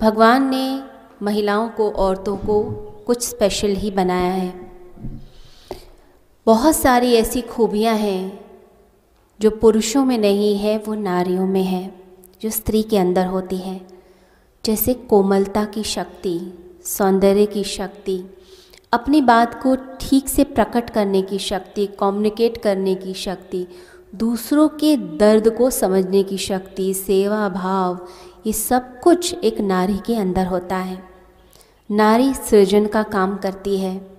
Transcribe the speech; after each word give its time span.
भगवान 0.00 0.50
ने 0.50 0.82
महिलाओं 1.22 1.68
को, 1.68 1.90
औरतों 1.90 2.36
को 2.36 2.62
कुछ 3.06 3.22
स्पेशल 3.22 3.68
ही 3.68 3.90
बनाया 3.90 4.32
है। 4.32 4.72
बहुत 6.46 6.76
सारी 6.76 7.12
ऐसी 7.14 7.40
खूबियाँ 7.40 7.96
हैं 7.96 8.40
जो 9.40 9.50
पुरुषों 9.50 10.04
में 10.04 10.18
नहीं 10.18 10.58
है, 10.58 10.78
वो 10.78 10.94
नारियों 10.94 11.46
में 11.46 11.62
है, 11.62 11.94
जो 12.42 12.50
स्त्री 12.50 12.82
के 12.82 12.98
अंदर 12.98 13.26
होती 13.26 13.56
है। 13.56 13.80
जैसे 14.64 14.94
कोमलता 14.94 15.64
की 15.64 15.82
शक्ति, 15.82 16.40
सौंदर्य 16.84 17.46
की 17.46 17.64
शक्ति, 17.64 18.24
अपनी 18.92 19.20
बात 19.20 19.62
को 19.62 19.76
ठीक 20.00 20.28
से 20.28 20.44
प्रकट 20.44 20.90
करने 20.90 21.22
की 21.22 21.38
शक्ति 21.38 21.86
कम्युनिकेट 21.86 22.62
करने 22.62 22.94
की 22.94 23.14
शक्ति, 23.14 23.66
दूसरों 24.14 24.68
के 24.68 24.96
दर्द 24.96 25.50
को 25.50 25.70
समझने 25.70 26.22
की 26.22 26.38
शक्ति, 26.38 26.94
सेवा 26.94 27.48
भाव 27.48 28.08
ये 28.46 28.52
सब 28.52 29.00
कुछ 29.00 29.34
एक 29.44 29.60
नारी 29.60 29.98
के 30.06 30.16
अंदर 30.16 30.46
होता 30.46 30.76
है। 30.76 31.02
नारी 31.90 32.34
सृजन 32.34 32.86
का 32.86 33.02
काम 33.02 33.36
करती 33.36 33.78
है। 33.78 34.18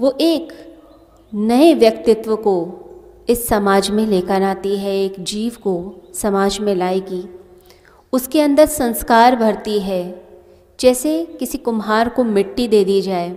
वो 0.00 0.16
एक 0.20 0.52
नए 1.34 1.74
व्यक्तित्व 1.74 2.36
को 2.36 2.82
इस 3.28 3.48
समाज 3.48 3.90
में 3.90 4.06
लेकर 4.06 4.42
आती 4.42 4.76
है, 4.76 5.04
एक 5.04 5.14
जीव 5.18 5.56
को 5.64 5.94
समाज 6.14 6.58
में 6.58 6.74
लाएगी। 6.74 7.24
उसके 8.12 8.40
अंदर 8.40 8.66
संस्कार 8.66 9.36
भरती 9.36 9.80
है। 9.80 10.28
जैसे 10.80 11.24
किसी 11.24 11.58
कुम्हार 11.58 12.08
को 12.08 12.24
मिट्टी 12.24 12.68
दे 12.68 12.84
दी 12.84 13.02
जाए, 13.02 13.36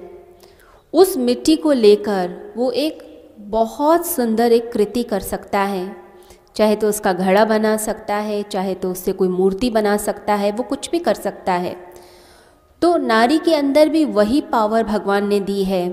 उस 0.93 1.17
मिट्टी 1.17 1.55
को 1.55 1.71
लेकर 1.71 2.53
वो 2.57 2.71
एक 2.71 3.09
बहुत 3.39 4.05
सुंदर 4.05 4.51
एक 4.51 4.71
कृति 4.71 5.03
कर 5.03 5.19
सकता 5.19 5.59
है। 5.59 6.08
चाहे 6.55 6.75
तो 6.75 6.89
उसका 6.89 7.13
घड़ा 7.13 7.43
बना 7.45 7.75
सकता 7.77 8.15
है, 8.15 8.41
चाहे 8.43 8.73
तो 8.73 8.91
उससे 8.91 9.11
कोई 9.11 9.27
मूर्ति 9.27 9.69
बना 9.69 9.95
सकता 9.97 10.33
है, 10.33 10.51
वो 10.51 10.63
कुछ 10.63 10.89
भी 10.89 10.99
कर 10.99 11.13
सकता 11.13 11.53
है। 11.53 11.75
तो 12.81 12.95
नारी 12.97 13.37
के 13.37 13.55
अंदर 13.55 13.89
भी 13.89 14.03
वही 14.05 14.41
पावर 14.41 14.83
भगवान 14.83 15.27
ने 15.27 15.39
दी 15.39 15.63
है 15.63 15.87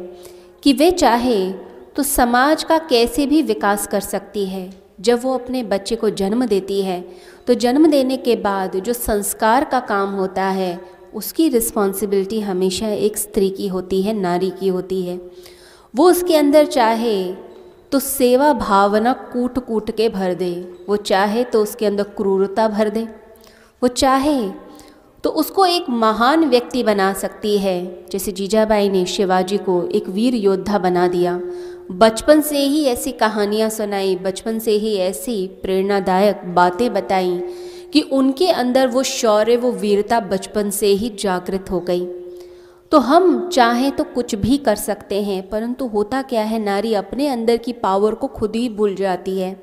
कि 0.62 0.72
वे 0.72 0.90
चाहे 0.90 1.52
तो 1.96 2.02
समाज 2.02 2.62
का 2.64 2.78
कैसे 2.80 3.26
भी 3.26 3.42
विकास 3.42 3.86
कर 3.86 4.00
सकती 4.00 4.46
है। 4.46 4.68
जब 5.00 5.22
वो 5.22 5.34
अपने 5.34 5.62
बच्चे 5.64 5.96
को 5.96 6.10
जन्म 6.10 6.44
देती 6.46 6.80
है 6.82 7.00
तो 7.46 7.54
जन्म 7.54 7.86
देने 7.86 8.16
के 8.16 8.36
बाद 8.36 8.76
जो 8.76 8.92
संस्कार 8.92 9.64
का 9.64 9.80
काम 9.80 10.14
होता 10.14 10.44
है, 10.44 10.78
उसकी 11.14 11.48
रिस्पॉन्सिबिलिटी 11.48 12.40
हमेशा 12.40 12.88
एक 12.88 13.16
स्त्री 13.16 13.50
की 13.50 13.68
होती 13.68 14.02
है, 14.02 14.12
नारी 14.14 14.50
की 14.50 14.68
होती 14.68 15.02
है। 15.02 15.20
वो 15.94 16.08
उसके 16.10 16.36
अंदर 16.36 16.66
चाहे 16.66 17.16
तो 17.92 17.98
सेवा 17.98 18.52
भावना 18.52 19.12
कूट 19.12 19.58
कूट 19.58 19.90
के 19.90 20.08
भर 20.08 20.34
दे। 20.34 20.52
वो 20.88 20.96
चाहे 20.96 21.44
तो 21.44 21.62
उसके 21.62 21.86
अंदर 21.86 22.02
क्रूरता 22.02 22.68
भर 22.68 22.88
दे। 22.90 23.02
वो 23.82 23.88
चाहे 23.88 24.48
तो 25.24 25.30
उसको 25.30 25.66
एक 25.66 25.88
महान 25.90 26.44
व्यक्ति 26.44 26.82
बना 26.82 27.12
सकती 27.12 27.58
है। 27.58 28.06
जैसे 28.10 28.32
जीजाबाई 28.32 28.88
ने 28.88 29.04
शिवाजी 29.06 29.58
को 29.58 29.88
एक 29.88 30.08
वीर 30.08 30.34
योद्धा 30.34 30.78
बना 30.78 31.08
दिया। 31.08 31.40
बचपन 31.90 32.40
से 32.40 32.58
ही 32.58 32.84
ऐसी 32.84 33.12
कहानियाँ 33.12 33.70
सुनाई, 33.70 34.16
बचपन 34.16 34.58
से 34.58 34.72
ही 34.72 34.94
ऐसी 34.96 35.46
प्रेरणादायक 35.62 36.42
बातें 36.54 36.92
बताई 36.94 37.38
कि 37.92 38.00
उनके 38.02 38.50
अंदर 38.50 38.86
वो 38.86 39.02
शौर्य, 39.02 39.56
वो 39.56 39.72
वीरता 39.72 40.20
बचपन 40.20 40.70
से 40.70 40.86
ही 40.86 41.16
जागृत 41.20 41.70
हो 41.70 41.80
गई। 41.80 42.06
तो 42.92 42.98
हम 43.00 43.48
चाहें 43.48 43.90
तो 43.92 44.04
कुछ 44.04 44.34
भी 44.34 44.56
कर 44.58 44.76
सकते 44.76 45.22
हैं, 45.22 45.48
परंतु 45.48 45.86
होता 45.86 46.20
क्या 46.22 46.42
है, 46.42 46.58
नारी 46.58 46.94
अपने 46.94 47.28
अंदर 47.28 47.56
की 47.56 47.72
पावर 47.72 48.14
को 48.14 48.26
खुद 48.28 48.56
ही 48.56 48.68
भूल 48.68 48.94
जाती 48.94 49.38
है। 49.38 49.56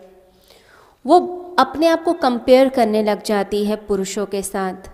वो 1.05 1.19
अपने 1.59 1.87
आप 1.87 2.03
को 2.03 2.13
कंपेयर 2.13 2.69
करने 2.69 3.03
लग 3.03 3.23
जाती 3.23 3.63
है 3.65 3.75
पुरुषों 3.85 4.25
के 4.25 4.41
साथ, 4.41 4.89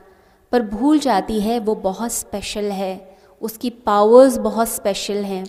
पर 0.52 0.62
भूल 0.64 1.00
जाती 1.00 1.40
है 1.40 1.60
वो 1.60 1.76
बहुत 1.76 2.12
स्पेशल 2.12 2.72
है, 2.72 3.18
उसकी 3.42 3.70
पावर्स 3.70 4.38
बहुत 4.38 4.70
स्पेशल 4.70 5.24
हैं। 5.24 5.44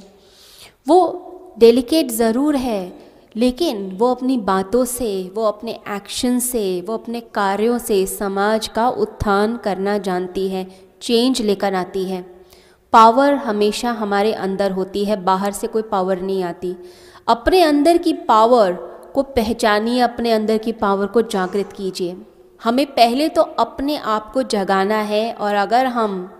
वो 0.86 1.54
डेलिकेट 1.58 2.10
ज़रूर 2.10 2.56
है, 2.56 2.92
लेकिन 3.36 3.90
वो 3.92 4.10
अपनी 4.10 4.36
बातों 4.38 4.84
से, 4.84 5.30
वो 5.34 5.44
अपने 5.44 5.78
एक्शन 5.88 6.38
से, 6.38 6.80
वो 6.80 6.94
अपने 6.94 7.20
कार्यों 7.34 7.78
से 7.78 8.04
समाज 8.08 8.68
का 8.68 8.88
उत्थान 8.88 9.56
करना 9.56 9.96
जानती 10.00 10.48
है 10.48 10.66
चेंज 11.02 11.40
लेकर 11.42 11.74
आती 11.74 12.04
है। 12.04 12.24
पावर 12.92 13.34
हमेशा 13.34 13.90
हमारे 13.90 14.32
अंदर 14.32 14.72
होती 14.72 15.04
है, 15.04 15.24
बाहर 15.24 15.52
से 15.52 15.66
कोई 15.66 15.82
पावर 15.82 16.20
नहीं 16.20 16.42
आती। 16.44 16.76
अपने 17.28 17.62
अंदर 17.62 17.96
की 17.96 18.12
पावर 18.12 18.72
को 19.14 19.22
पहचानिए, 19.22 20.00
अपने 20.00 20.32
अंदर 20.32 20.58
की 20.58 20.72
पावर 20.72 21.06
को 21.06 21.22
जागृत 21.22 21.72
कीजिए। 21.72 22.16
हमें 22.64 22.86
पहले 22.86 23.28
तो 23.28 23.42
अपने 23.42 23.96
आप 23.96 24.32
को 24.32 24.42
जगाना 24.42 24.96
है 24.96 25.32
और 25.32 25.54
अगर 25.54 25.86
हम 25.86 26.30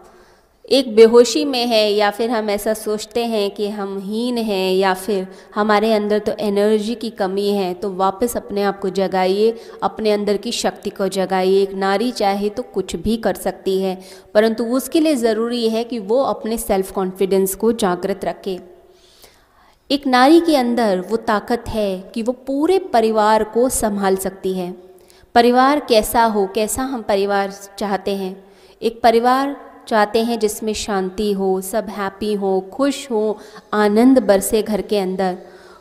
एक 0.70 0.94
बेहोशी 0.97 1.44
में 1.44 1.66
है 1.66 1.92
या 1.92 2.10
फिर 2.10 2.31
हम 2.31 2.50
ऐसा 2.50 2.72
सोचते 2.75 3.25
हैं 3.26 3.50
कि 3.50 3.69
हम 3.69 3.98
हीन 3.98 4.36
हैं 4.38 4.72
या 4.72 4.92
फिर 4.94 5.26
हमारे 5.54 5.92
अंदर 5.92 6.19
तो 6.19 6.32
एनर्जी 6.41 6.94
की 6.94 7.08
कमी 7.10 7.48
है 7.48 7.72
तो 7.75 7.91
वापस 7.92 8.36
अपने 8.36 8.62
आप 8.62 8.78
को 8.81 8.88
जगाइए, 8.88 9.54
अपने 9.82 10.10
अंदर 10.12 10.36
की 10.36 10.53
शक्ति 10.53 10.91
को 10.91 11.08
जगाइए। 11.08 11.62
एक 11.62 11.72
नारी 11.75 12.10
चाहे 12.10 12.48
तो 12.48 12.62
कुछ 12.64 12.94
भी 12.97 13.16
कर 13.16 13.34
सकती 13.34 13.81
है, 13.82 13.98
परंतु 14.34 14.64
उसके 14.66 15.00
लिए 15.00 15.14
ज़रूरी 15.14 15.69
है 15.69 15.82
कि 15.84 15.98
वो 15.98 16.22
अपने 16.22 16.58
सेल्फ 16.58 16.92
कॉन्फिडेंस 16.92 17.54
को 17.54 17.72
जागृत 17.72 18.25
रखे। 18.25 18.58
एक 19.91 20.06
नारी 20.06 20.41
के 20.41 20.56
अंदर 20.56 21.00
वो 21.00 21.16
ताकत 21.16 21.64
है 21.69 21.98
कि 22.14 22.22
वो 22.22 22.32
पूरे 22.47 22.78
परिवार 22.92 23.44
को 23.44 23.69
संभाल 23.69 24.16
सकती 24.16 24.52
है। 24.54 24.70
परिवार 25.34 25.81
कैसा 25.81 26.25
हो, 26.25 26.47
कैसा 26.54 26.82
हम 26.82 27.02
परिवार 27.02 27.52
चाहते 27.78 28.14
हैं? 28.14 28.32
एक 28.82 29.00
परिवार 29.02 29.56
चाहते 29.91 30.23
हैं 30.23 30.39
जिसमें 30.39 30.73
शांति 30.73 31.33
हो, 31.33 31.61
सब 31.61 31.87
हैप्पी 31.89 32.34
हो, 32.34 32.61
खुश 32.73 33.11
हो, 33.11 33.39
आनंद 33.73 34.19
बरसे 34.19 34.62
घर 34.62 34.81
के 34.81 34.99
अंदर। 34.99 35.39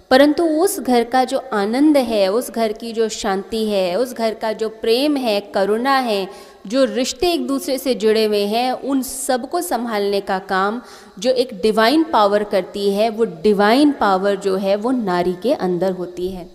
परंतु 0.09 0.44
उस 0.44 0.80
घर 0.80 1.03
का 1.03 1.24
जो 1.24 1.42
आनंद 1.53 1.97
है, 1.97 2.31
उस 2.31 2.52
घर 2.52 2.72
की 2.72 2.94
जो 2.94 3.09
शांति 3.09 3.66
है, 3.66 3.96
उस 3.96 4.14
घर 4.14 4.34
का 4.34 4.53
जो 4.53 4.69
प्रेम 4.69 5.18
है, 5.18 5.40
करुणा 5.40 5.98
है, 5.98 6.28
जो 6.68 6.86
रिश्ते 6.86 7.34
एक 7.34 7.48
दूसरे 7.48 7.78
से 7.78 7.96
जुड़े 7.96 8.25
हुए 8.25 8.46
हैं, 8.46 8.72
उन 8.72 9.02
सबको 9.02 9.62
संभालने 9.62 10.22
का 10.22 10.40
काम 10.40 10.81
जो 11.19 11.31
एक 11.31 11.62
डिवाइन 11.62 12.03
पावर 12.03 12.44
करती 12.44 12.90
है, 12.94 13.09
वो 13.09 13.25
डिवाइन 13.25 13.92
पावर 13.92 14.36
जो 14.36 14.56
है, 14.56 14.75
वो 14.75 14.92
नारी 14.92 15.36
के 15.44 15.53
अंदर 15.53 15.92
होती 15.92 16.30
है। 16.30 16.50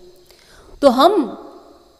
तो 0.81 0.89
हम 0.89 1.25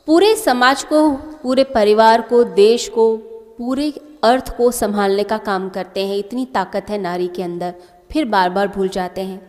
पूरे 0.05 0.35
समाज 0.35 0.83
को, 0.83 1.09
पूरे 1.11 1.63
परिवार 1.63 2.21
को, 2.21 2.43
देश 2.43 2.89
को, 2.89 3.17
पूरे 3.57 3.93
अर्थ 4.25 4.55
को 4.57 4.69
संभालने 4.71 5.23
का 5.23 5.37
काम 5.39 5.67
करते 5.69 6.05
हैं, 6.07 6.17
इतनी 6.17 6.45
ताकत 6.45 6.89
है 6.89 6.97
नारी 6.97 7.27
के 7.27 7.43
अंदर, 7.43 7.73
फिर 8.11 8.25
बार 8.25 8.49
बार 8.49 8.67
भूल 8.67 8.89
जाते 8.89 9.21
हैं। 9.21 9.41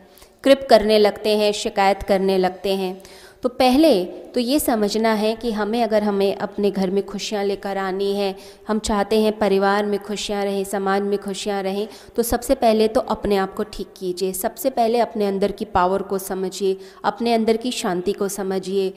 कृप 0.44 0.66
करने 0.70 0.98
लगते 0.98 1.36
हैं, 1.36 1.52
शिकायत 1.54 2.02
करने 2.02 2.38
लगते 2.38 2.74
हैं। 2.74 3.00
तो 3.42 3.48
पहले 3.50 4.04
तो 4.34 4.40
ये 4.40 4.58
समझना 4.60 5.12
है 5.12 5.34
कि 5.36 5.50
हमें 5.52 5.82
अगर 5.82 6.02
हमें 6.02 6.36
अपने 6.36 6.70
घर 6.70 6.90
में 6.90 7.04
खुशियाँ 7.06 7.44
लेकर 7.44 7.78
आनी 7.78 8.12
है, 8.14 8.34
हम 8.68 8.78
चाहते 8.78 9.20
हैं 9.20 9.36
परिवार 9.38 9.86
में 9.86 9.98
खुशियाँ 9.98 10.44
रहें, 10.44 10.64
समाज 10.64 11.02
में 11.02 11.18
खुशियाँ 11.18 11.62
रहें 11.62 11.86
तो 12.16 12.22
सबसे 12.22 12.54
पहले 12.54 12.88
तो 12.88 13.00
अपने 13.00 13.36
आप 13.36 13.54
को 13.54 13.62
ठीक 13.64 13.92
कीजिए। 13.96 14.32
सबसे 14.32 14.70
पहले 14.70 14.98
अपने 15.00 15.26
अंदर 15.26 15.52
की 15.52 15.64
पावर 15.66 16.02
को 16.02 16.18
समझिए, 16.20 16.76
अपने 17.04 17.34
अंदर 17.34 17.56
की 17.56 17.70
शांति 17.72 18.12
को 18.12 18.28
समझिए। 18.30 18.92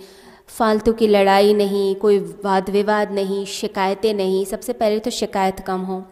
फालतू 0.50 0.94
की 0.94 1.08
लड़ाई 1.08 1.54
नहीं, 1.54 1.96
कोई 1.96 2.18
वाद 2.46 2.70
विवाद 2.70 3.12
नहीं, 3.12 3.46
शिकायतें 3.46 4.14
नहीं। 4.14 4.46
सबसे 4.46 4.74
पहले 4.74 5.00
तो 5.00 5.12
शिकायत 5.12 5.60
कम 5.60 5.82
हो। 5.82 6.04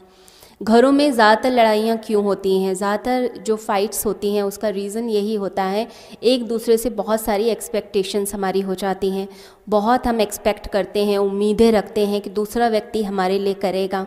घरों 0.62 0.92
में 0.92 1.12
ज़्यादातर 1.12 1.52
लड़ाइयाँ 1.52 1.98
क्यों 1.98 2.24
होती 2.24 2.58
हैं? 2.62 2.74
ज़्यादातर 2.74 3.44
जो 3.44 3.56
फ़ाइट्स 3.56 4.06
होती 4.06 4.34
हैं, 4.36 4.44
उसका 4.44 4.70
रीज़न 4.70 5.10
यही 5.10 5.36
होता 5.36 5.64
है, 5.64 5.88
एक 6.24 6.48
दूसरे 6.48 6.78
से 6.78 6.90
बहुत 6.90 7.22
सारी 7.22 7.50
एक्सपेक्टेशंस 7.50 8.34
हमारी 8.34 8.62
हो 8.62 8.76
जाती 8.76 9.10
हैं। 9.10 9.28
बहुत 9.70 10.08
हम 10.08 10.22
एक्सपेक्ट 10.22 10.68
करते 10.68 11.06
हैं, 11.06 11.18
उम्मीदें 11.18 11.72
रखते 11.72 12.06
हैं 12.06 12.22
कि 12.22 12.30
दूसरा 12.30 12.68
व्यक्ति 12.68 13.04
हमारे 13.04 13.40
लिए 13.40 13.54
करेगा। 13.54 14.06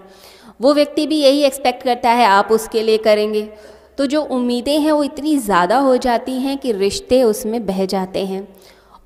वो 0.60 0.74
व्यक्ति 0.74 1.06
भी 1.06 1.20
यही 1.20 1.42
एक्सपेक्ट 1.42 1.82
करता 1.82 2.10
है, 2.10 2.26
आप 2.26 2.48
उसके 2.52 2.82
लिए 2.82 2.98
करेंगे। 2.98 3.48
तो 3.98 4.06
जो 4.06 4.22
उम्मीदें 4.22 4.78
हैं, 4.78 4.92
वो 4.92 5.04
इतनी 5.04 5.36
ज़्यादा 5.38 5.78
हो 5.78 5.96
जाती 5.98 6.32
हैं 6.32 6.58
कि 6.58 6.72
रिश्ते 6.72 7.22
उसमें 7.22 7.64
बह 7.66 7.84
जाते 7.86 8.24
हैं। 8.26 8.46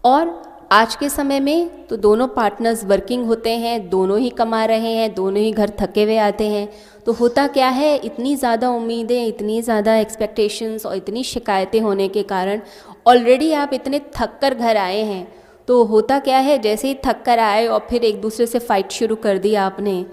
और 0.05 0.54
आज 0.73 0.95
के 0.97 1.09
समय 1.09 1.41
में 1.41 1.87
तो 1.87 1.97
दोनों 1.97 2.27
पार्टनर्स 2.29 2.85
वर्किंग 2.85 3.25
होते 3.27 3.51
हैं, 3.51 3.89
दोनों 3.91 4.19
ही 4.19 4.31
कमा 4.31 4.65
रहे 4.65 4.93
हैं, 4.93 5.13
दोनों 5.15 5.43
ही 5.43 5.51
घर 5.53 5.71
थके 5.81 6.03
हुए 6.05 6.17
आते 6.19 6.49
हैं। 6.49 6.69
तो 7.07 7.13
होता 7.13 7.47
क्या 7.49 7.69
है, 7.69 7.97
इतनी 7.97 8.35
ज़्यादा 8.37 8.71
उम्मीदें, 8.71 9.27
इतनी 9.27 9.61
ज़्यादा 9.63 9.97
एक्सपेक्टेशंस 9.97 10.87
और 10.87 10.97
इतनी 10.97 11.25
शिकायतें 11.25 11.81
होने 11.81 12.09
के 12.09 12.23
कारण 12.25 12.61
ऑलरेडी 13.07 13.53
आप 13.55 13.75
इतने 13.75 14.01
थक 14.17 14.39
कर 14.41 14.55
घर 14.55 14.77
आए 14.77 15.03
हैं। 15.03 15.27
तो 15.69 15.83
होता 15.85 16.19
क्या 16.19 16.39
है, 16.39 16.59
जैसे 16.59 16.89
ही 16.89 16.95
थक 17.05 17.23
कर 17.23 17.39
आए 17.39 17.67
और 17.67 17.87
फिर 17.91 18.05
एक 18.05 18.21
दूसरे 18.21 18.47
से 18.47 18.59
फ़ाइट 18.61 18.93
शुरू 18.93 19.17
कर 19.17 19.39
दी 19.39 19.55
आपने 19.57 20.05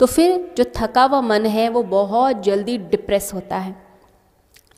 तो 0.00 0.06
फिर 0.06 0.52
जो 0.56 0.64
थका 0.76 1.02
हुआ 1.04 1.20
मन 1.20 1.46
है 1.48 1.68
वो 1.68 1.82
बहुत 1.84 2.42
जल्दी 2.42 2.76
डिप्रेस 2.80 3.30
होता 3.34 3.56
है। 3.56 3.74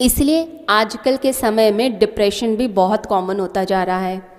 इसलिए 0.00 0.64
आजकल 0.70 1.16
के 1.16 1.32
समय 1.32 1.70
में 1.72 1.98
डिप्रेशन 1.98 2.56
भी 2.56 2.66
बहुत 2.70 3.06
कॉमन 3.06 3.40
होता 3.40 3.64
जा 3.64 3.82
रहा 3.82 3.98
है। 3.98 4.31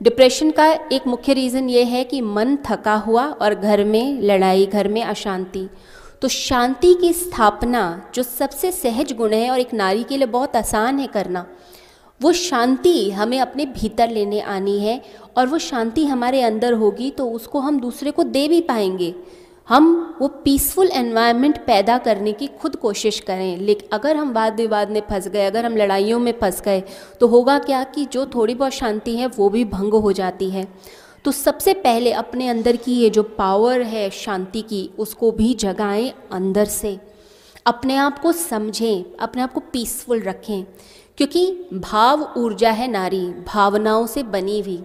डिप्रेशन 0.00 0.50
का 0.50 0.66
एक 0.92 1.06
मुख्य 1.06 1.32
रीज़न 1.32 1.68
ये 1.68 1.82
है 1.84 2.02
कि 2.04 2.20
मन 2.20 2.56
थका 2.66 2.94
हुआ 2.96 3.24
और 3.24 3.54
घर 3.54 3.82
में, 3.84 4.20
लड़ाई 4.22 4.64
घर 4.66 4.88
में 4.88 5.02
अशांति। 5.02 5.68
तो 6.22 6.28
शांति 6.28 6.92
की 6.94 7.12
स्थापना, 7.12 8.10
जो 8.14 8.22
सबसे 8.22 8.70
सहज 8.72 9.12
गुण 9.12 9.32
है 9.32 9.50
और 9.50 9.58
एक 9.60 9.74
नारी 9.74 10.04
के 10.04 10.16
लिए 10.16 10.26
बहुत 10.26 10.56
आसान 10.56 10.98
है 10.98 11.06
करना, 11.06 11.46
वो 12.20 12.32
शांति 12.32 13.10
हमें 13.10 13.38
अपने 13.40 13.66
भीतर 13.66 14.10
लेने 14.10 14.40
आनी 14.40 14.78
है 14.80 15.00
और 15.36 15.46
वो 15.46 15.58
शांति 15.58 16.04
हमारे 16.06 16.42
अंदर 16.42 16.72
होगी 16.72 17.10
तो 17.10 17.30
उसको 17.30 17.60
हम 17.60 17.80
दूसरे 17.80 18.10
को 18.10 18.22
दे 18.22 18.46
भी 18.48 18.60
पाएँगे। 18.60 19.14
हम 19.70 20.16
वो 20.20 20.28
पीसफुल 20.28 20.88
एनवायरनमेंट 20.88 21.58
पैदा 21.66 21.98
करने 21.98 22.32
की 22.32 22.46
खुद 22.46 22.76
कोशिश 22.76 23.20
करें। 23.20 23.56
लेकिन 23.56 23.88
अगर 23.92 24.16
हम 24.16 24.32
वाद 24.32 24.56
विवाद 24.56 24.90
में 24.90 25.02
फंस 25.10 25.28
गए, 25.28 25.46
अगर 25.46 25.66
हम 25.66 25.76
लड़ाइयों 25.76 26.18
में 26.18 26.32
फंस 26.40 26.62
गए 26.62 26.82
तो 27.20 27.26
होगा 27.26 27.58
क्या 27.58 27.84
कि 27.84 28.04
जो 28.04 28.26
थोड़ी 28.26 28.54
बहुत 28.54 28.72
शांति 28.72 29.16
है, 29.16 29.26
वो 29.26 29.48
भी 29.48 29.64
भंग 29.64 29.94
हो 29.94 30.12
जाती 30.12 30.50
है। 30.50 30.68
तो 31.24 31.32
सबसे 31.32 31.74
पहले 31.74 32.12
अपने 32.12 32.48
अंदर 32.48 32.76
की 32.76 32.92
ये 32.92 33.10
जो 33.10 33.22
पावर 33.22 33.82
है 33.82 34.10
शांति 34.10 34.62
की, 34.62 34.90
उसको 34.98 35.30
भी 35.30 35.54
जगाएँ 35.54 36.12
अंदर 36.32 36.64
से। 36.64 36.98
अपने 37.66 37.96
आप 37.96 38.18
को 38.18 38.32
समझें, 38.32 39.04
अपने 39.20 39.42
आप 39.42 39.52
को 39.52 39.60
पीसफुल 39.60 40.20
रखें। 40.20 40.64
क्योंकि 41.16 41.66
भाव 41.74 42.34
ऊर्जा 42.36 42.70
है 42.70 42.88
नारी, 42.88 43.26
भावनाओं 43.26 44.06
से 44.06 44.22
बनी 44.22 44.60
हुई। 44.60 44.82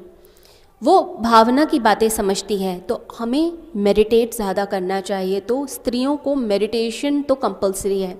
वो 0.82 1.02
भावना 1.22 1.64
की 1.66 1.80
बातें 1.80 2.08
समझती 2.10 2.58
है 2.58 2.78
तो 2.80 3.02
हमें 3.18 3.52
मेडिटेट 3.76 4.34
ज़्यादा 4.34 4.66
करना 4.66 5.00
चाहिए 5.02 5.40
तो 5.42 5.66
स्त्रियों 5.68 6.16
को 6.18 6.36
मेडिटेशन 6.36 7.22
तो 7.22 7.36
कंपलसरी 7.36 8.00
है। 8.02 8.18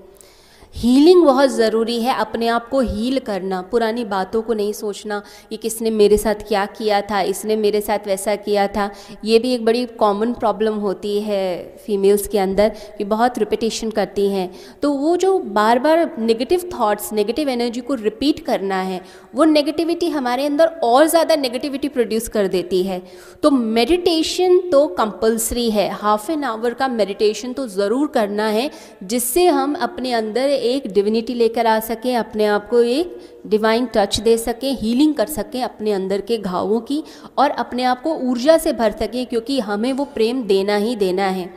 हीलिंग 0.76 1.24
बहुत 1.24 1.50
ज़रूरी 1.50 2.00
है, 2.00 2.14
अपने 2.14 2.48
आप 2.48 2.68
को 2.68 2.80
हील 2.82 3.18
करना, 3.18 3.60
पुरानी 3.70 4.04
बातों 4.06 4.40
को 4.42 4.54
नहीं 4.54 4.72
सोचना 4.74 5.22
कि 5.50 5.56
किसने 5.56 5.90
मेरे 5.90 6.16
साथ 6.16 6.42
क्या 6.48 6.64
किया 6.68 7.00
था, 7.02 7.20
इसने 7.22 7.56
मेरे 7.56 7.80
साथ 7.80 8.06
वैसा 8.06 8.34
किया 8.38 8.66
था। 8.68 8.90
ये 9.24 9.38
भी 9.38 9.52
एक 9.54 9.64
बड़ी 9.64 9.84
कॉमन 9.98 10.32
प्रॉब्लम 10.34 10.74
होती 10.78 11.20
है 11.20 11.76
फीमेल्स 11.86 12.26
के 12.28 12.38
अंदर 12.38 12.68
कि 12.98 13.04
बहुत 13.06 13.38
रिपीटेशन 13.38 13.90
करती 13.90 14.28
हैं। 14.28 14.50
तो 14.82 14.92
वो 14.94 15.16
जो 15.16 15.38
बार 15.38 15.78
बार 15.78 16.10
नेगेटिव 16.20 16.68
थॉट्स 16.72 17.12
नेगेटिव 17.12 17.48
एनर्जी 17.48 17.80
को 17.80 17.94
रिपीट 17.94 18.44
करना 18.46 18.80
है, 18.82 19.00
वो 19.34 19.44
नेगेटिविटी 19.46 20.08
हमारे 20.10 20.46
अंदर 20.46 20.66
और 20.84 21.06
ज़्यादा 21.06 21.36
नेगेटिविटी 21.36 21.88
प्रोड्यूस 21.88 22.28
कर 22.28 22.48
देती 22.48 22.82
है। 22.82 23.02
तो 23.42 23.50
मेडिटेशन 23.50 24.58
तो 24.72 24.86
कंपल्सरी 24.96 25.68
है 25.70 25.88
हाफ़ 25.94 26.30
एन 26.32 26.44
आवर 26.44 26.74
का 26.74 26.88
मेडिटेशन 26.90 27.52
तो 27.52 27.66
ज़रूर 27.68 28.06
करना 28.14 28.46
है, 28.48 28.70
जिससे 29.04 29.46
हम 29.48 29.74
अपने 29.80 30.12
अंदर 30.14 30.64
एक 30.66 30.92
डिविनिटी 30.92 31.34
लेकर 31.34 31.66
आ 31.66 31.78
सकें, 31.80 32.14
अपने 32.16 32.44
आप 32.46 32.68
को 32.68 32.82
एक 32.82 33.18
डिवाइन 33.46 33.86
टच 33.86 34.20
दे 34.20 34.36
सकें 34.38 34.72
हीलिंग 34.72 35.14
कर 35.14 35.26
सकें 35.28 35.62
अपने 35.62 35.92
अंदर 35.92 36.20
के 36.20 36.38
घावों 36.38 36.80
की 36.80 37.02
और 37.38 37.50
अपने 37.52 37.84
आप 37.84 38.02
को 38.02 38.14
ऊर्जा 38.30 38.58
से 38.58 38.72
भर 38.72 38.92
सकें, 38.92 39.24
क्योंकि 39.26 39.58
हमें 39.60 39.92
वो 39.92 40.04
प्रेम 40.04 40.42
देना 40.44 40.76
ही 40.76 40.96
देना 40.96 41.28
है। 41.28 41.48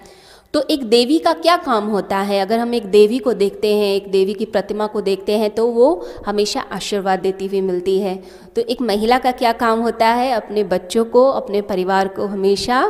तो 0.54 0.62
एक 0.70 0.84
देवी 0.86 1.18
का 1.20 1.34
क्या 1.36 1.56
काम 1.58 1.88
होता 1.88 2.18
है? 2.20 2.40
अगर 2.42 2.60
हम 2.60 2.74
एक 2.74 2.86
देवी 2.86 3.18
को 3.20 3.34
देखते 3.34 3.74
हैं, 3.76 3.94
एक 3.96 4.10
देवी 4.12 4.34
की 4.34 4.46
प्रतिमा 4.46 4.88
को 4.88 5.02
देखते 5.02 5.38
हैं 5.38 5.50
तो 5.50 5.68
वो 5.68 6.06
हमेशा 6.26 6.62
आशीर्वाद 6.72 7.20
देती 7.20 7.48
हुई 7.48 7.62
मिलती 7.62 8.00
है। 8.00 8.16
तो 8.56 8.62
एक 8.64 8.82
महिला 8.82 9.18
का 9.20 9.32
क्या 9.34 9.52
काम 9.54 9.80
होता 9.80 10.08
है? 10.08 10.32
अपने 10.32 10.64
बच्चों 10.66 11.06
को, 11.06 11.30
अपने 11.32 11.62
परिवार 11.64 12.08
को 12.08 12.26
हमेशा 12.28 12.82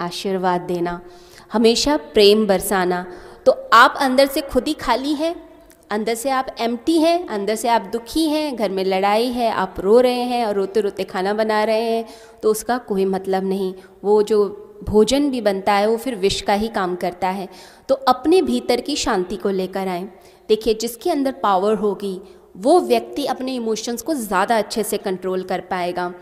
आशीर्वाद 0.00 0.60
देना, 0.62 1.00
हमेशा 1.52 1.96
प्रेम 1.96 2.46
बरसाना। 2.46 3.04
तो 3.46 3.52
आप 3.72 3.94
अंदर 4.00 4.26
से 4.26 4.40
खुद 4.42 4.66
ही 4.66 4.72
खाली 4.74 5.12
हैं, 5.14 5.34
अंदर 5.90 6.14
से 6.14 6.30
आप 6.30 6.46
एम्प्टी 6.60 6.98
हैं, 6.98 7.26
अंदर 7.28 7.54
से 7.54 7.68
आप 7.68 7.82
दुखी 7.92 8.24
हैं, 8.28 8.56
घर 8.56 8.70
में 8.70 8.84
लड़ाई 8.84 9.26
है, 9.28 9.50
आप 9.50 9.74
रो 9.80 9.98
रहे 10.00 10.22
हैं 10.22 10.44
और 10.46 10.54
रोते 10.54 10.80
रोते 10.80 11.04
खाना 11.04 11.34
बना 11.34 11.62
रहे 11.64 11.82
हैं 11.82 12.04
तो 12.42 12.50
उसका 12.50 12.78
कोई 12.78 13.04
मतलब 13.04 13.44
नहीं। 13.44 13.72
वो 14.04 14.22
जो 14.22 14.44
भोजन 14.84 15.30
भी 15.30 15.40
बनता 15.40 15.72
है, 15.72 15.86
वो 15.86 15.96
फिर 15.96 16.14
विष 16.14 16.40
का 16.40 16.54
ही 16.54 16.68
काम 16.68 16.96
करता 16.96 17.28
है। 17.28 17.48
तो 17.88 17.94
अपने 17.94 18.40
भीतर 18.42 18.80
की 18.80 18.96
शांति 18.96 19.36
को 19.36 19.50
लेकर 19.50 19.88
आए। 19.88 20.02
देखिए, 20.48 20.74
जिसके 20.74 21.10
अंदर 21.10 21.32
पावर 21.42 21.74
होगी, 21.74 22.20
वो 22.56 22.78
व्यक्ति 22.80 23.24
अपने 23.26 23.54
इमोशंस 23.54 24.02
को 24.02 24.14
ज़्यादा 24.14 24.58
अच्छे 24.58 24.82
से 24.82 24.98
कंट्रोल 24.98 25.42
कर 25.42 25.60
पाएगा। 25.60 26.12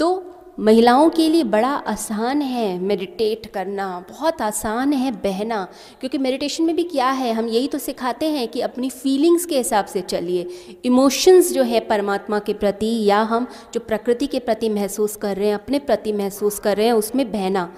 तो 0.00 0.14
महिलाओं 0.58 1.08
के 1.10 1.28
लिए 1.28 1.44
बड़ा 1.44 1.68
आसान 1.68 2.42
है 2.42 2.78
मेडिटेट 2.78 3.46
करना, 3.46 4.04
बहुत 4.10 4.40
आसान 4.42 4.92
है 4.92 5.10
बहना, 5.12 5.62
क्योंकि 6.00 6.18
मेडिटेशन 6.18 6.64
में 6.64 6.74
भी 6.76 6.82
क्या 6.82 7.10
है, 7.10 7.32
हम 7.32 7.48
यही 7.48 7.68
तो 7.68 7.78
सिखाते 7.78 8.26
हैं 8.26 8.46
कि 8.48 8.60
अपनी 8.60 8.90
फीलिंग्स 8.90 9.44
के 9.46 9.58
हिसाब 9.58 9.86
से 9.86 10.00
चलिए। 10.00 10.46
इमोशंस 10.84 11.52
जो 11.52 11.62
है 11.62 11.80
परमात्मा 11.80 12.38
के 12.38 12.52
प्रति 12.52 13.04
या 13.04 13.20
हम 13.22 13.46
जो 13.74 13.80
प्रकृति 13.80 14.26
के 14.26 14.38
प्रति 14.38 14.68
महसूस 14.68 15.16
कर 15.16 15.36
रहे 15.36 15.48
हैं, 15.48 15.54
अपने 15.54 15.78
प्रति 15.78 16.12
महसूस 16.12 16.58
कर 16.58 16.76
रहे 16.76 16.86
हैं, 16.86 16.92
उसमें 16.92 17.32
बहना। 17.32 17.72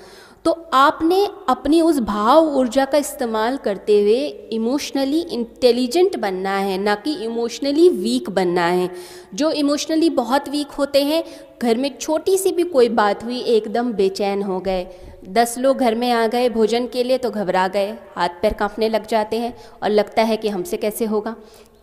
तो 0.48 0.52
आपने 0.74 1.28
अपनी 1.48 1.80
उस 1.80 1.98
भाव 2.00 2.46
ऊर्जा 2.56 2.84
का 2.84 2.98
इस्तेमाल 2.98 3.56
करते 3.56 4.00
हुए 4.00 4.20
इमोशनली 4.52 5.20
इंटेलिजेंट 5.20 6.16
बनना 6.16 6.56
है, 6.56 6.78
ना 6.78 6.94
कि 6.94 7.12
इमोशनली 7.14 7.88
वीक 7.88 8.30
बनना 8.30 8.66
है। 8.66 8.88
जो 9.34 9.50
इमोशनली 9.50 10.10
बहुत 10.10 10.48
वीक 10.48 10.70
होते 10.70 11.02
हैं, 11.02 11.22
घर 11.62 11.76
में 11.76 11.98
छोटी 11.98 12.38
सी 12.38 12.52
भी 12.52 12.62
कोई 12.62 12.88
बात 12.88 13.24
हुई, 13.24 13.40
एकदम 13.40 13.92
बेचैन 13.92 14.42
हो 14.42 14.60
गए। 14.60 14.86
दस 15.28 15.58
लोग 15.58 15.78
घर 15.78 15.94
में 15.94 16.10
आ 16.12 16.26
गए, 16.26 16.48
भोजन 16.48 16.86
के 16.86 17.04
लिए 17.04 17.18
तो 17.18 17.30
घबरा 17.30 17.68
गए, 17.68 17.90
हाथ 18.16 18.28
पैर 18.28 18.52
कांपने 18.52 18.88
लग 18.88 19.06
जाते 19.06 19.38
हैं 19.38 19.54
और 19.82 19.90
लगता 19.90 20.22
है 20.22 20.36
कि 20.36 20.48
हमसे 20.48 20.76
कैसे 20.76 21.04
होगा। 21.04 21.36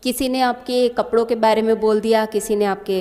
किसी 0.04 0.30
ने 0.30 0.42
आपके 0.42 0.88
कपड़ों 0.90 1.26
के 1.26 1.36
बारे 1.36 1.62
में 1.62 1.80
बोल 1.80 2.00
दिया, 2.00 2.26
किसी 2.26 2.56
ने 2.56 2.66
आपके 2.66 3.00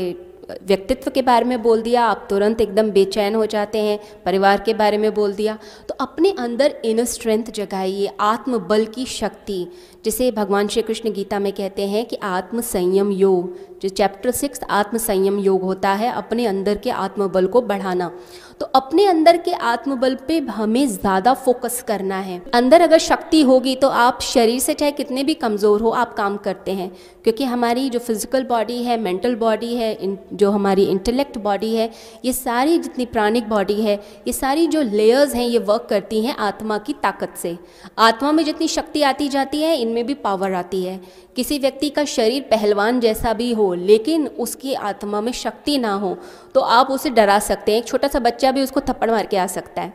व्यक्तित्व 0.51 1.11
के 1.11 1.23
बारे 1.23 1.45
में 1.45 1.63
बोल 1.63 1.83
दिया, 1.83 2.05
आप 2.05 2.27
तुरंत 2.31 2.61
एकदम 2.61 2.91
बेचैन 2.91 3.35
हो 3.35 3.47
जाते 3.47 3.79
हैं, 3.79 3.99
परिवार 4.25 4.61
के 4.61 4.75
बारे 4.75 4.99
में 4.99 5.15
बोल 5.15 5.33
दिया। 5.33 5.59
तो 5.89 5.95
अपने 5.95 6.35
अंदर 6.39 6.75
इनर 6.85 7.05
स्ट्रेंथ 7.05 7.45
जगाइए, 7.45 8.11
आत्मबल 8.21 8.85
की 8.85 9.07
शक्ति। 9.07 9.67
जिसे 10.05 10.31
भगवान 10.31 10.69
श्री 10.69 10.83
कृष्ण 10.83 11.13
गीता 11.13 11.39
में 11.39 11.53
कहते 11.53 11.87
हैं 11.87 12.05
कि 12.07 12.17
आत्म 12.25 12.61
संयम 12.63 13.11
योग, 13.13 13.57
जो 13.83 13.89
चैप्टर 13.91 14.31
सिक्स 14.33 14.61
आत्म 14.71 14.99
संयम 14.99 15.39
योग 15.39 15.63
होता 15.63 15.93
है, 15.93 16.13
अपने 16.13 16.47
अंदर 16.47 16.79
के 16.79 16.91
आत्मबल 16.91 17.47
को 17.47 17.61
बढ़ाना। 17.63 18.11
तो 18.61 18.67
अपने 18.75 19.05
अंदर 19.07 19.37
के 19.37 19.53
आत्मबल 19.53 20.15
पे 20.29 20.39
हमें 20.49 20.87
ज़्यादा 20.89 21.33
फोकस 21.37 21.83
करना 21.89 22.19
है। 22.19 22.41
अंदर 22.55 22.81
अगर 22.81 22.99
शक्ति 22.99 23.41
होगी 23.43 23.75
तो 23.77 23.89
आप 23.89 24.21
शरीर 24.23 24.61
से 24.61 24.75
चाहे 24.75 24.91
कितने 24.93 25.25
भी 25.25 25.35
कमज़ोर 25.35 25.81
हो, 25.81 25.91
आप 25.91 26.15
काम 26.15 26.37
करते 26.37 26.73
हैं। 26.73 26.91
क्योंकि 27.25 27.45
हमारी 27.45 27.89
जो 27.91 27.99
फ़िज़िकल 27.99 28.45
बॉडी 28.45 28.83
है 28.85 29.01
मेंटल 29.01 29.35
बॉडी 29.35 29.75
है 29.77 29.97
जो 30.33 30.51
हमारी 30.51 30.85
इंटेलेक्ट 30.85 31.39
बॉडी 31.39 31.75
है, 31.75 31.91
ये 32.25 32.33
सारी 32.33 32.79
जितनी 32.79 33.07
प्राणिक 33.07 33.49
बॉडी 33.49 33.81
है, 33.83 33.95
ये 34.27 34.33
सारी 34.33 34.67
जो 34.67 34.83
लेयर्स 34.83 35.35
हैं, 35.35 35.47
ये 35.47 35.59
वर्क 35.61 35.87
करती 35.91 36.21
हैं 36.25 36.37
आत्मा 36.39 36.79
की 36.79 36.93
ताकत 37.03 37.35
से। 37.37 37.57
आत्मा 38.01 38.33
में 38.33 38.45
जितनी 38.45 38.69
शक्ति 38.69 39.03
आती 39.05 39.29
जाती 39.29 39.63
है 39.63 39.77
इनमें 39.95 40.07
भी 40.07 40.15
पावर 40.17 40.53
आती 40.55 40.83
है। 40.85 41.01
किसी 41.37 41.59
व्यक्ति 41.59 41.89
का 41.91 42.05
शरीर 42.05 42.43
पहलवान 42.43 42.99
जैसा 43.01 43.33
भी 43.33 43.53
हो, 43.53 43.73
लेकिन 43.75 44.27
उसकी 44.27 44.75
आत्मा 44.75 45.21
में 45.21 45.33
शक्ति 45.33 45.77
ना 45.79 45.93
हो 45.95 46.17
तो 46.55 46.61
आप 46.61 46.91
उसे 46.91 47.11
डरा 47.11 47.39
सकते 47.41 47.73
हैं। 47.73 47.79
एक 47.79 47.87
छोटा 47.87 48.09
सा 48.09 48.19
बच्चा 48.21 48.51
भी 48.53 48.63
उसको 48.63 48.81
थप्पड़ 48.81 49.11
मार 49.11 49.27
के 49.27 49.37
आ 49.37 49.47
सकता 49.49 49.83
है। 49.83 49.93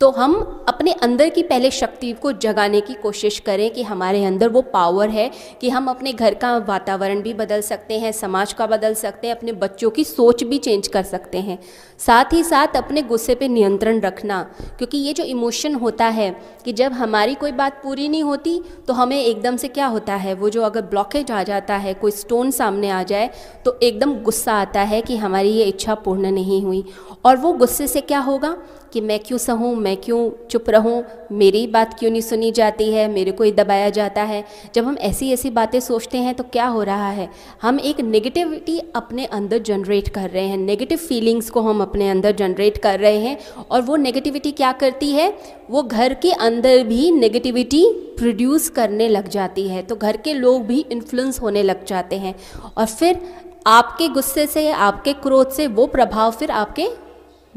तो 0.00 0.10
हम 0.10 0.34
अपने 0.68 0.92
अंदर 0.92 1.28
की 1.28 1.42
पहले 1.42 1.70
शक्ति 1.70 2.12
को 2.12 2.32
जगाने 2.34 2.80
की 2.80 2.94
कोशिश 2.94 3.38
करें 3.38 3.70
कि 3.70 3.82
हमारे 3.82 4.24
अंदर 4.24 4.48
वो 4.48 4.60
पावर 4.62 5.08
है 5.08 5.30
कि 5.60 5.68
हम 5.70 5.88
अपने 5.88 6.12
घर 6.12 6.34
का 6.34 6.56
वातावरण 6.58 7.22
भी 7.22 7.32
बदल 7.34 7.60
सकते 7.60 7.98
हैं, 7.98 8.12
समाज 8.12 8.52
का 8.52 8.66
बदल 8.66 8.94
सकते 8.94 9.26
हैं, 9.26 9.34
अपने 9.36 9.52
बच्चों 9.54 9.90
की 9.90 10.04
सोच 10.04 10.44
भी 10.44 10.58
चेंज 10.58 10.88
कर 10.88 11.02
सकते 11.02 11.38
हैं। 11.38 11.58
साथ 11.98 12.32
ही 12.32 12.42
साथ 12.44 12.76
अपने 12.76 13.02
गुस्से 13.02 13.34
पे 13.34 13.48
नियंत्रण 13.48 14.00
रखना, 14.00 14.42
क्योंकि 14.78 14.98
ये 14.98 15.12
जो 15.12 15.24
इमोशन 15.24 15.74
होता 15.74 16.06
है 16.08 16.30
कि 16.64 16.72
जब 16.72 16.92
हमारी 16.92 17.34
कोई 17.34 17.52
बात 17.52 17.80
पूरी 17.82 18.08
नहीं 18.08 18.22
होती 18.22 18.60
तो 18.88 18.92
हमें 18.92 19.20
एकदम 19.20 19.56
से 19.56 19.68
क्या 19.68 19.86
होता 19.86 20.14
है? 20.14 20.34
वो 20.34 20.50
जो 20.50 20.62
अगर 20.62 20.82
ब्लॉकेज 20.84 21.30
आ 21.30 21.42
जाता 21.42 21.76
है, 21.76 21.94
कोई 21.94 22.10
स्टोन 22.12 22.50
सामने 22.50 22.90
आ 22.90 23.02
जाए 23.04 23.30
तो 23.64 23.78
एकदम 23.82 24.14
गुस्सा 24.22 24.54
आता 24.54 24.80
है 24.82 25.00
कि 25.00 25.16
हमारी 25.16 25.50
ये 25.50 25.64
इच्छा 25.64 25.94
पूर्ण 25.96 26.30
नहीं 26.30 26.62
हुई। 26.62 26.84
और 27.24 27.36
वो 27.36 27.52
गुस्से 27.54 27.86
से 27.86 28.00
क्या 28.02 28.18
होगा 28.20 28.56
कि 28.92 29.00
मैं 29.00 29.18
क्यों 29.20 29.38
सहूँ 29.38 29.74
मैं 29.86 29.96
क्यों 29.96 30.20
चुप 30.50 30.70
रहूँ? 30.70 31.02
मेरी 31.32 31.66
बात 31.66 31.98
क्यों 31.98 32.10
नहीं 32.10 32.20
सुनी 32.20 32.50
जाती 32.52 32.90
है? 32.92 33.06
मेरे 33.08 33.32
को 33.32 33.44
ही 33.44 33.52
दबाया 33.52 33.90
जाता 33.90 34.22
है। 34.22 34.44
जब 34.74 34.84
हम 34.84 34.96
ऐसी 35.00 35.30
ऐसी 35.32 35.50
बातें 35.50 35.78
सोचते 35.80 36.18
हैं 36.18 36.34
तो 36.34 36.44
क्या 36.44 36.66
हो 36.66 36.82
रहा 36.82 37.10
है? 37.10 37.28
हम 37.62 37.78
एक 37.80 38.00
नेगेटिविटी 38.00 38.78
अपने 38.96 39.24
अंदर 39.24 39.58
जनरेट 39.58 40.08
कर 40.08 40.30
रहे 40.30 40.46
हैं। 40.48 40.56
नेगेटिव 40.56 40.98
फीलिंग्स 40.98 41.50
को 41.50 41.60
हम 41.60 41.82
अपने 41.82 42.10
अंदर 42.10 42.32
जनरेट 42.32 42.78
कर 42.78 43.00
रहे 43.00 43.18
हैं 43.18 43.38
और 43.70 43.82
वो 43.82 43.96
नेगेटिविटी 43.96 44.52
क्या 44.52 44.72
करती 44.72 45.10
है? 45.12 45.32
वो 45.70 45.82
घर 45.82 46.14
के 46.14 46.32
अंदर 46.32 46.82
भी 46.84 47.10
नेगेटिविटी 47.10 47.84
प्रोड्यूस 48.18 48.68
करने 48.68 49.08
लग 49.08 49.28
जाती 49.28 49.68
है। 49.68 49.82
तो 49.82 49.96
घर 49.96 50.16
के 50.16 50.34
लोग 50.34 50.66
भी 50.66 50.84
इन्फ्लुएंस 50.92 51.40
होने 51.42 51.62
लग 51.62 51.84
जाते 51.84 52.16
हैं। 52.16 52.34
और 52.76 52.86
फिर 52.86 53.20
आपके 53.66 54.08
गुस्से 54.08 54.46
से, 54.46 54.70
आपके 54.70 55.12
क्रोध 55.12 55.50
से 55.50 55.66
वो 55.66 55.86
प्रभाव 55.86 56.30
फिर 56.30 56.50
आपके 56.50 56.88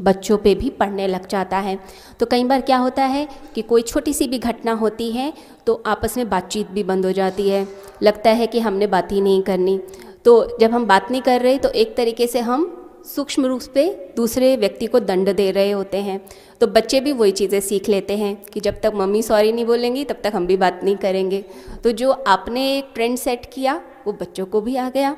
बच्चों 0.00 0.36
पे 0.38 0.54
भी 0.54 0.70
पढ़ने 0.70 1.06
लग 1.06 1.26
जाता 1.28 1.58
है। 1.58 1.78
तो 2.20 2.26
कई 2.26 2.44
बार 2.44 2.60
क्या 2.60 2.76
होता 2.78 3.04
है 3.04 3.26
कि 3.54 3.62
कोई 3.62 3.82
छोटी 3.82 4.12
सी 4.12 4.26
भी 4.26 4.38
घटना 4.38 4.72
होती 4.74 5.10
है 5.12 5.32
तो 5.66 5.82
आपस 5.86 6.16
में 6.16 6.28
बातचीत 6.30 6.70
भी 6.70 6.82
बंद 6.84 7.06
हो 7.06 7.12
जाती 7.12 7.48
है। 7.48 7.66
लगता 8.02 8.30
है 8.30 8.46
कि 8.46 8.60
हमने 8.60 8.86
बात 8.88 9.12
ही 9.12 9.20
नहीं 9.20 9.42
करनी। 9.42 9.78
तो 10.24 10.58
जब 10.60 10.72
हम 10.72 10.86
बात 10.86 11.10
नहीं 11.10 11.22
कर 11.22 11.40
रहे 11.40 11.58
तो 11.58 11.68
एक 11.70 11.96
तरीके 11.96 12.26
से 12.26 12.40
हम 12.40 12.76
सूक्ष्म 13.06 13.46
रूप 13.46 13.60
से 13.60 14.12
दूसरे 14.16 14.56
व्यक्ति 14.56 14.86
को 14.86 15.00
दंड 15.00 15.32
दे 15.34 15.50
रहे 15.50 15.70
होते 15.70 15.98
हैं। 15.98 16.20
तो 16.60 16.66
बच्चे 16.66 17.00
भी 17.00 17.12
वही 17.12 17.30
चीज़ें 17.32 17.60
सीख 17.60 17.88
लेते 17.88 18.16
हैं 18.16 18.34
कि 18.44 18.60
जब 18.60 18.80
तक 18.80 18.92
मम्मी 18.94 19.22
सॉरी 19.22 19.52
नहीं 19.52 19.64
बोलेंगी, 19.64 20.04
तब 20.04 20.16
तक 20.24 20.32
हम 20.34 20.46
भी 20.46 20.56
बात 20.56 20.80
नहीं 20.84 20.96
करेंगे। 20.96 21.44
तो 21.84 21.92
जो 21.92 22.10
आपने 22.10 22.66
एक 22.76 22.90
ट्रेंड 22.94 23.16
सेट 23.18 23.46
किया, 23.54 23.80
वो 24.06 24.12
बच्चों 24.12 24.46
को 24.46 24.60
भी 24.60 24.76
आ 24.76 24.88
गया। 24.90 25.16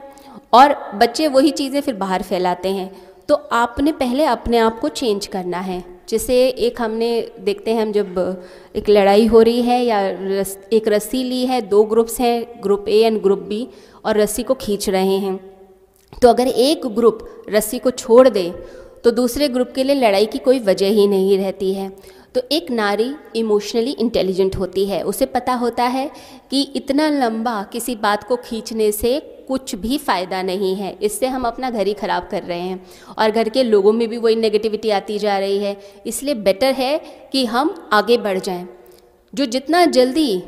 और 0.52 0.74
बच्चे 0.94 1.26
वही 1.28 1.50
चीज़ें 1.50 1.80
फिर 1.80 1.94
बाहर 1.94 2.22
फैलाते 2.22 2.68
हैं। 2.68 2.90
तो 3.32 3.36
आपने 3.52 3.92
पहले 3.92 4.24
अपने 4.24 4.58
आप 4.58 4.78
को 4.80 4.88
चेंज 4.88 5.26
करना 5.26 5.58
है। 5.58 5.82
जैसे 6.08 6.34
एक 6.66 6.80
हमने 6.80 7.08
देखते 7.40 7.74
हैं 7.74 7.82
हम 7.82 7.92
जब 7.92 8.18
एक 8.76 8.88
लड़ाई 8.88 9.26
हो 9.26 9.40
रही 9.42 9.62
है 9.62 9.80
या 9.84 10.00
रस, 10.10 10.56
एक 10.72 10.88
रस्सी 10.88 11.22
ली 11.24 11.44
है 11.46 11.60
दो 11.62 11.82
ग्रुप्स 11.84 12.20
हैं 12.20 12.62
group 12.62 12.88
A 12.88 12.98
and 12.98 13.20
group 13.22 13.38
B 13.38 13.66
और 14.04 14.18
रस्सी 14.18 14.42
को 14.42 14.54
खींच 14.54 14.88
रहे 14.88 15.16
हैं। 15.18 15.36
तो 16.22 16.28
अगर 16.28 16.48
एक 16.48 16.86
ग्रुप 16.94 17.46
रस्सी 17.50 17.78
को 17.78 17.90
छोड़ 17.92 18.28
दे 18.28 18.48
तो 19.04 19.10
दूसरे 19.10 19.48
ग्रुप 19.48 19.72
के 19.74 19.84
लिए 19.84 19.96
लड़ाई 19.96 20.26
की 20.26 20.38
कोई 20.38 20.58
वजह 20.60 20.90
ही 20.90 21.06
नहीं 21.08 21.38
रहती 21.38 21.72
है। 21.74 21.90
तो 22.34 22.40
एक 22.52 22.70
नारी 22.70 23.12
इमोशनली 23.36 23.90
इंटेलिजेंट 23.90 24.56
होती 24.56 24.84
है। 24.86 25.02
उसे 25.02 25.26
पता 25.26 25.54
होता 25.54 25.84
है 25.86 26.10
कि 26.50 26.62
इतना 26.76 27.08
लंबा 27.10 27.62
किसी 27.62 27.96
बात 27.96 28.24
को 28.24 28.36
खींचने 28.36 28.90
से 28.92 29.18
कुछ 29.48 29.74
भी 29.74 29.98
फ़ायदा 29.98 30.42
नहीं 30.42 30.74
है। 30.76 30.96
इससे 31.02 31.26
हम 31.26 31.44
अपना 31.44 31.70
घर 31.70 31.86
ही 31.86 31.94
ख़राब 31.94 32.28
कर 32.30 32.42
रहे 32.42 32.60
हैं 32.60 32.80
और 33.18 33.30
घर 33.30 33.48
के 33.48 33.62
लोगों 33.62 33.92
में 33.92 34.08
भी 34.08 34.16
वही 34.16 34.36
नेगेटिविटी 34.36 34.90
आती 34.90 35.18
जा 35.18 35.38
रही 35.38 35.58
है। 35.58 35.76
इसलिए 36.06 36.34
बेटर 36.36 36.72
है 36.74 36.98
कि 37.32 37.44
हम 37.46 37.74
आगे 37.92 38.18
बढ़ 38.18 38.38
जाएँ। 38.38 38.66
जो 39.32 39.46
जितना 39.46 39.84
जल्दी 39.86 40.42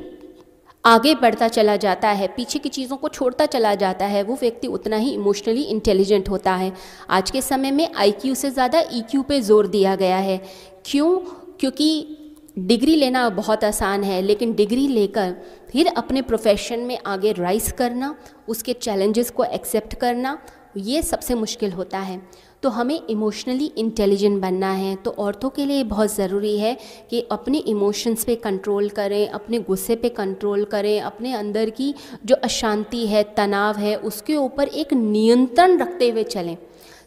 आगे 0.85 1.15
बढ़ता 1.15 1.47
चला 1.49 1.77
जाता 1.77 2.09
है, 2.09 2.27
पीछे 2.27 2.59
की 2.59 2.69
चीज़ों 2.69 2.97
को 2.97 3.09
छोड़ता 3.09 3.47
चला 3.47 3.75
जाता 3.75 4.07
है, 4.07 4.23
वो 4.23 4.35
व्यक्ति 4.35 4.67
उतना 4.69 4.97
ही 4.97 5.13
इमोशनली 5.13 5.63
इंटेलिजेंट 5.65 6.29
होता 6.29 6.55
है। 6.55 6.73
आज 7.11 7.31
के 7.31 7.43
समय 7.43 7.71
में 7.71 7.89
आईक्यू 7.95 8.35
से 8.35 8.51
ज़्यादा 8.51 8.85
ईक्यू 8.93 9.23
पे 9.23 9.41
ज़ोर 9.41 9.67
दिया 9.67 9.95
गया 9.97 10.17
है। 10.19 10.41
क्यों? 10.87 11.19
क्योंकि 11.61 12.17
डिग्री 12.59 12.97
लेना 12.97 13.29
बहुत 13.29 13.65
आसान 13.65 14.05
है, 14.05 14.23
लेकिन 14.23 14.55
डिग्री 14.55 14.89
लेकर 14.89 15.35
फिर 15.73 15.87
अपने 15.87 16.23
प्रोफेशन 16.23 16.81
में 16.81 16.99
आगे 17.07 17.33
राइज 17.33 17.73
करना, 17.73 18.15
उसके 18.49 18.73
चैलेंजेस 18.73 19.31
को 19.31 19.45
एक्सेप्ट 19.45 19.95
करना, 19.95 20.39
ये 20.77 21.03
सबसे 21.03 21.35
मुश्किल 21.35 21.73
होता 21.73 21.99
है। 21.99 22.23
तो 22.63 22.69
हमें 22.69 23.01
इमोशनली 23.11 23.65
इंटेलिजेंट 23.79 24.41
बनना 24.43 24.71
है। 24.71 24.95
तो 24.97 25.11
औरतों 25.11 25.51
के 25.51 25.67
लिए 25.67 25.85
बहुत 25.85 26.15
ज़रूरी 26.15 26.59
है 26.59 26.77
कि 27.11 27.21
अपने 27.33 27.59
इमोशंस 27.59 28.25
पे 28.25 28.35
कंट्रोल 28.35 28.89
करें, 28.89 29.29
अपने 29.29 29.59
गुस्से 29.59 29.97
पे 29.97 30.09
कंट्रोल 30.09 30.65
करें, 30.65 31.01
अपने 31.01 31.33
अंदर 31.33 31.71
की 31.71 31.95
जो 32.25 32.35
अशांति 32.35 33.07
है, 33.07 33.23
तनाव 33.37 33.77
है, 33.77 33.97
उसके 33.97 34.37
ऊपर 34.37 34.69
एक 34.69 34.93
नियंत्रण 34.93 35.79
रखते 35.79 36.09
हुए 36.11 36.23
चलें। 36.23 36.57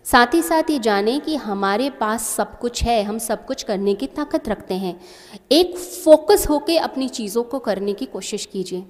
साथ 0.07 0.33
ही 0.33 0.41
साथ 0.41 0.69
ये 0.69 0.79
जाने 0.79 1.19
कि 1.19 1.35
हमारे 1.35 1.89
पास 1.89 2.27
सब 2.27 2.59
कुछ 2.59 2.83
है, 2.83 3.03
हम 3.03 3.17
सब 3.17 3.45
कुछ 3.45 3.63
करने 3.63 3.93
की 3.93 4.07
ताकत 4.07 4.47
रखते 4.49 4.73
हैं। 4.73 4.99
एक 5.51 5.77
फोकस 5.77 6.45
होके 6.49 6.77
अपनी 6.77 7.07
चीज़ों 7.09 7.43
को 7.43 7.59
करने 7.59 7.93
की 7.93 8.05
कोशिश 8.05 8.45
कीजिए। 8.45 8.85